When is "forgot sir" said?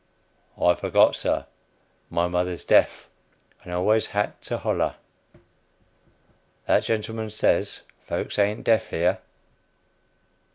0.73-1.45